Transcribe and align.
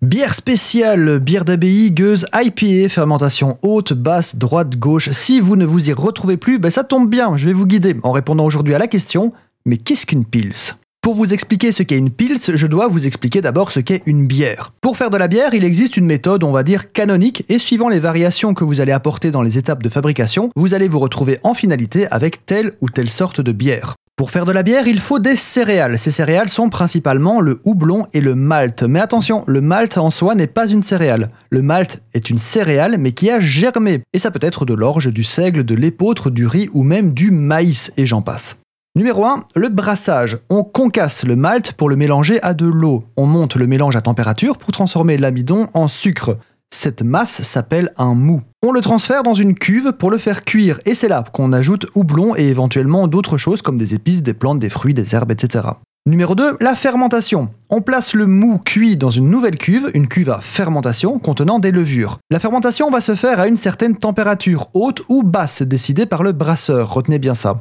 Bière 0.00 0.34
spéciale, 0.34 1.18
bière 1.18 1.44
d'abbaye, 1.44 1.90
gueuse, 1.90 2.24
IPA, 2.32 2.88
fermentation 2.88 3.58
haute, 3.62 3.92
basse, 3.92 4.36
droite, 4.36 4.76
gauche. 4.76 5.10
Si 5.10 5.40
vous 5.40 5.56
ne 5.56 5.66
vous 5.66 5.90
y 5.90 5.92
retrouvez 5.92 6.36
plus, 6.36 6.60
ben 6.60 6.70
ça 6.70 6.84
tombe 6.84 7.10
bien, 7.10 7.36
je 7.36 7.46
vais 7.46 7.52
vous 7.52 7.66
guider 7.66 7.96
en 8.04 8.12
répondant 8.12 8.44
aujourd'hui 8.44 8.76
à 8.76 8.78
la 8.78 8.86
question 8.86 9.32
mais 9.66 9.76
qu'est-ce 9.76 10.06
qu'une 10.06 10.24
pils? 10.24 10.76
Pour 11.02 11.14
vous 11.14 11.34
expliquer 11.34 11.72
ce 11.72 11.82
qu'est 11.82 11.98
une 11.98 12.10
pils, 12.10 12.38
je 12.38 12.66
dois 12.66 12.88
vous 12.88 13.06
expliquer 13.06 13.40
d'abord 13.40 13.70
ce 13.70 13.80
qu'est 13.80 14.02
une 14.06 14.26
bière. 14.26 14.72
Pour 14.80 14.96
faire 14.96 15.10
de 15.10 15.16
la 15.16 15.28
bière, 15.28 15.52
il 15.52 15.64
existe 15.64 15.96
une 15.96 16.06
méthode, 16.06 16.44
on 16.44 16.52
va 16.52 16.62
dire, 16.62 16.92
canonique, 16.92 17.44
et 17.48 17.58
suivant 17.58 17.88
les 17.88 17.98
variations 17.98 18.54
que 18.54 18.64
vous 18.64 18.80
allez 18.80 18.92
apporter 18.92 19.30
dans 19.30 19.42
les 19.42 19.58
étapes 19.58 19.82
de 19.82 19.88
fabrication, 19.88 20.50
vous 20.56 20.74
allez 20.74 20.88
vous 20.88 21.00
retrouver 21.00 21.38
en 21.42 21.54
finalité 21.54 22.06
avec 22.10 22.46
telle 22.46 22.74
ou 22.80 22.88
telle 22.88 23.10
sorte 23.10 23.40
de 23.40 23.52
bière. 23.52 23.96
Pour 24.18 24.32
faire 24.32 24.46
de 24.46 24.50
la 24.50 24.64
bière, 24.64 24.88
il 24.88 24.98
faut 24.98 25.20
des 25.20 25.36
céréales. 25.36 25.96
Ces 25.96 26.10
céréales 26.10 26.48
sont 26.48 26.70
principalement 26.70 27.40
le 27.40 27.60
houblon 27.62 28.08
et 28.12 28.20
le 28.20 28.34
malt. 28.34 28.82
Mais 28.82 28.98
attention, 28.98 29.44
le 29.46 29.60
malt 29.60 29.96
en 29.96 30.10
soi 30.10 30.34
n'est 30.34 30.48
pas 30.48 30.66
une 30.66 30.82
céréale. 30.82 31.30
Le 31.50 31.62
malt 31.62 32.02
est 32.14 32.28
une 32.28 32.38
céréale 32.38 32.96
mais 32.98 33.12
qui 33.12 33.30
a 33.30 33.38
germé. 33.38 34.02
Et 34.12 34.18
ça 34.18 34.32
peut 34.32 34.44
être 34.44 34.64
de 34.64 34.74
l'orge, 34.74 35.12
du 35.12 35.22
seigle, 35.22 35.62
de 35.62 35.76
l'épeautre, 35.76 36.30
du 36.30 36.48
riz 36.48 36.68
ou 36.72 36.82
même 36.82 37.14
du 37.14 37.30
maïs, 37.30 37.92
et 37.96 38.06
j'en 38.06 38.20
passe. 38.20 38.58
Numéro 38.96 39.24
1, 39.24 39.44
le 39.54 39.68
brassage. 39.68 40.38
On 40.50 40.64
concasse 40.64 41.22
le 41.22 41.36
malt 41.36 41.74
pour 41.74 41.88
le 41.88 41.94
mélanger 41.94 42.42
à 42.42 42.54
de 42.54 42.66
l'eau. 42.66 43.04
On 43.16 43.26
monte 43.26 43.54
le 43.54 43.68
mélange 43.68 43.94
à 43.94 44.00
température 44.00 44.58
pour 44.58 44.72
transformer 44.72 45.16
l'amidon 45.16 45.68
en 45.74 45.86
sucre. 45.86 46.38
Cette 46.70 47.02
masse 47.02 47.42
s'appelle 47.42 47.92
un 47.96 48.14
mou. 48.14 48.42
On 48.62 48.72
le 48.72 48.80
transfère 48.80 49.22
dans 49.22 49.34
une 49.34 49.54
cuve 49.54 49.92
pour 49.92 50.10
le 50.10 50.18
faire 50.18 50.44
cuire 50.44 50.80
et 50.84 50.94
c'est 50.94 51.08
là 51.08 51.24
qu'on 51.32 51.52
ajoute 51.52 51.86
houblon 51.94 52.36
et 52.36 52.48
éventuellement 52.48 53.08
d'autres 53.08 53.38
choses 53.38 53.62
comme 53.62 53.78
des 53.78 53.94
épices, 53.94 54.22
des 54.22 54.34
plantes, 54.34 54.58
des 54.58 54.68
fruits, 54.68 54.94
des 54.94 55.14
herbes, 55.14 55.30
etc. 55.30 55.68
Numéro 56.06 56.34
2, 56.34 56.58
la 56.60 56.74
fermentation. 56.74 57.50
On 57.68 57.80
place 57.80 58.14
le 58.14 58.26
mou 58.26 58.58
cuit 58.58 58.96
dans 58.96 59.10
une 59.10 59.28
nouvelle 59.28 59.58
cuve, 59.58 59.90
une 59.94 60.08
cuve 60.08 60.30
à 60.30 60.40
fermentation 60.40 61.18
contenant 61.18 61.58
des 61.58 61.70
levures. 61.70 62.18
La 62.30 62.38
fermentation 62.38 62.90
va 62.90 63.00
se 63.00 63.14
faire 63.14 63.40
à 63.40 63.48
une 63.48 63.56
certaine 63.56 63.96
température, 63.96 64.68
haute 64.72 65.02
ou 65.08 65.22
basse, 65.22 65.62
décidée 65.62 66.06
par 66.06 66.22
le 66.22 66.32
brasseur, 66.32 66.92
retenez 66.92 67.18
bien 67.18 67.34
ça. 67.34 67.60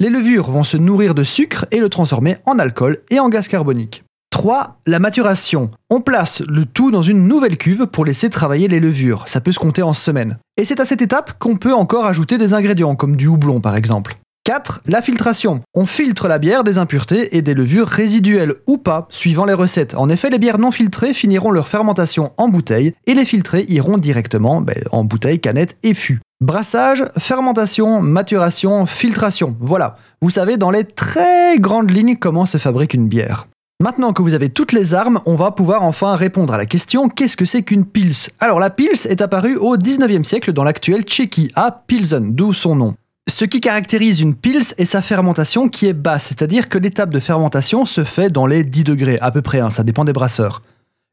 Les 0.00 0.10
levures 0.10 0.50
vont 0.50 0.62
se 0.62 0.76
nourrir 0.76 1.14
de 1.14 1.24
sucre 1.24 1.66
et 1.72 1.80
le 1.80 1.88
transformer 1.88 2.36
en 2.44 2.58
alcool 2.58 2.98
et 3.10 3.18
en 3.18 3.28
gaz 3.28 3.48
carbonique. 3.48 4.04
3. 4.38 4.76
La 4.86 5.00
maturation. 5.00 5.72
On 5.90 6.00
place 6.00 6.42
le 6.42 6.64
tout 6.64 6.92
dans 6.92 7.02
une 7.02 7.26
nouvelle 7.26 7.58
cuve 7.58 7.88
pour 7.88 8.04
laisser 8.04 8.30
travailler 8.30 8.68
les 8.68 8.78
levures. 8.78 9.24
Ça 9.26 9.40
peut 9.40 9.50
se 9.50 9.58
compter 9.58 9.82
en 9.82 9.94
semaines. 9.94 10.38
Et 10.56 10.64
c'est 10.64 10.78
à 10.78 10.84
cette 10.84 11.02
étape 11.02 11.40
qu'on 11.40 11.56
peut 11.56 11.74
encore 11.74 12.06
ajouter 12.06 12.38
des 12.38 12.54
ingrédients, 12.54 12.94
comme 12.94 13.16
du 13.16 13.26
houblon 13.26 13.60
par 13.60 13.74
exemple. 13.74 14.16
4. 14.44 14.82
La 14.86 15.02
filtration. 15.02 15.62
On 15.74 15.86
filtre 15.86 16.28
la 16.28 16.38
bière 16.38 16.62
des 16.62 16.78
impuretés 16.78 17.36
et 17.36 17.42
des 17.42 17.52
levures 17.52 17.88
résiduelles 17.88 18.54
ou 18.68 18.78
pas, 18.78 19.08
suivant 19.10 19.44
les 19.44 19.54
recettes. 19.54 19.96
En 19.96 20.08
effet, 20.08 20.30
les 20.30 20.38
bières 20.38 20.58
non 20.58 20.70
filtrées 20.70 21.14
finiront 21.14 21.50
leur 21.50 21.66
fermentation 21.66 22.30
en 22.36 22.46
bouteille 22.46 22.94
et 23.08 23.14
les 23.14 23.24
filtrées 23.24 23.66
iront 23.68 23.98
directement 23.98 24.60
ben, 24.60 24.78
en 24.92 25.02
bouteille, 25.02 25.40
canette 25.40 25.76
et 25.82 25.94
fût. 25.94 26.20
Brassage, 26.40 27.04
fermentation, 27.18 28.00
maturation, 28.02 28.86
filtration. 28.86 29.56
Voilà, 29.58 29.96
vous 30.22 30.30
savez 30.30 30.58
dans 30.58 30.70
les 30.70 30.84
très 30.84 31.58
grandes 31.58 31.90
lignes 31.90 32.16
comment 32.16 32.46
se 32.46 32.58
fabrique 32.58 32.94
une 32.94 33.08
bière. 33.08 33.48
Maintenant 33.80 34.12
que 34.12 34.22
vous 34.22 34.34
avez 34.34 34.48
toutes 34.48 34.72
les 34.72 34.92
armes, 34.92 35.20
on 35.24 35.36
va 35.36 35.52
pouvoir 35.52 35.84
enfin 35.84 36.16
répondre 36.16 36.52
à 36.52 36.56
la 36.56 36.66
question 36.66 37.08
qu'est-ce 37.08 37.36
que 37.36 37.44
c'est 37.44 37.62
qu'une 37.62 37.84
pils? 37.84 38.28
Alors 38.40 38.58
la 38.58 38.70
pils 38.70 39.06
est 39.08 39.20
apparue 39.20 39.54
au 39.54 39.76
19e 39.76 40.24
siècle 40.24 40.52
dans 40.52 40.64
l'actuelle 40.64 41.04
Tchéquie, 41.04 41.52
à 41.54 41.70
Pilsen, 41.86 42.34
d'où 42.34 42.52
son 42.52 42.74
nom. 42.74 42.96
Ce 43.28 43.44
qui 43.44 43.60
caractérise 43.60 44.20
une 44.20 44.34
pils 44.34 44.74
est 44.78 44.84
sa 44.84 45.00
fermentation 45.00 45.68
qui 45.68 45.86
est 45.86 45.92
basse, 45.92 46.24
c'est-à-dire 46.24 46.68
que 46.68 46.76
l'étape 46.76 47.10
de 47.10 47.20
fermentation 47.20 47.86
se 47.86 48.02
fait 48.02 48.30
dans 48.30 48.46
les 48.46 48.64
10 48.64 48.82
degrés 48.82 49.20
à 49.20 49.30
peu 49.30 49.42
près, 49.42 49.60
hein, 49.60 49.70
ça 49.70 49.84
dépend 49.84 50.04
des 50.04 50.12
brasseurs. 50.12 50.62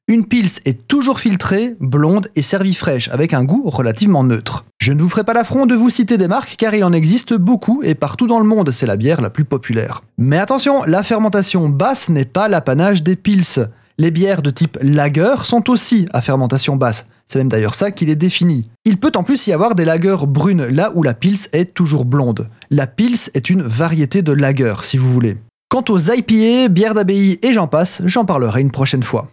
Une 0.08 0.26
pils 0.26 0.60
est 0.66 0.88
toujours 0.88 1.20
filtrée, 1.20 1.76
blonde 1.80 2.30
et 2.36 2.42
servie 2.42 2.74
fraîche, 2.74 3.10
avec 3.10 3.36
un 3.36 3.44
goût 3.44 3.62
relativement 3.70 4.24
neutre. 4.24 4.65
Je 4.86 4.94
ne 4.94 5.02
vous 5.02 5.09
ferai 5.09 5.23
pas 5.23 5.33
l'affront 5.33 5.66
de 5.66 5.73
vous 5.73 5.89
citer 5.89 6.16
des 6.16 6.28
marques 6.28 6.58
car 6.59 6.75
il 6.75 6.83
en 6.83 6.94
existe 6.94 7.33
beaucoup 7.33 7.81
et 7.81 7.96
partout 7.96 8.28
dans 8.28 8.38
le 8.38 8.46
monde 8.46 8.69
c'est 8.69 8.85
la 8.85 8.97
bière 8.97 9.19
la 9.19 9.31
plus 9.31 9.44
populaire. 9.44 10.03
Mais 10.19 10.38
attention, 10.38 10.84
la 10.84 11.01
fermentation 11.01 11.69
basse 11.69 12.07
n'est 12.09 12.23
pas 12.23 12.47
l'apanage 12.47 13.01
des 13.01 13.16
pils. 13.16 13.68
Les 13.97 14.12
bières 14.12 14.44
de 14.44 14.51
type 14.51 14.78
lager 14.84 15.38
sont 15.44 15.72
aussi 15.72 16.06
à 16.13 16.22
fermentation 16.22 16.75
basse. 16.75 17.07
C'est 17.25 17.40
même 17.40 17.50
d'ailleurs 17.50 17.74
ça 17.74 17.90
qui 17.90 18.06
les 18.06 18.16
définit. 18.16 18.69
Il 18.84 19.00
peut 19.00 19.13
en 19.16 19.24
plus 19.24 19.47
y 19.47 19.53
avoir 19.53 19.74
des 19.74 19.85
lagers 19.85 20.28
brunes 20.28 20.68
là 20.68 20.91
où 20.94 21.01
la 21.01 21.16
pils 21.16 21.47
est 21.51 21.74
toujours 21.74 22.06
blonde. 22.06 22.47
La 22.69 22.85
pils 22.85 23.31
est 23.34 23.50
une 23.50 23.63
variété 23.63 24.22
de 24.22 24.34
lager 24.34 24.75
si 24.84 25.00
vous 25.00 25.12
voulez. 25.12 25.35
Quant 25.68 25.85
aux 25.90 25.97
IPA, 25.97 26.68
bières 26.69 26.94
d'abbaye 26.94 27.40
et 27.41 27.53
j'en 27.53 27.68
passe, 27.68 28.03
j'en 28.06 28.25
parlerai 28.25 28.62
une 28.62 28.69
prochaine 28.69 29.01
fois. 29.01 29.31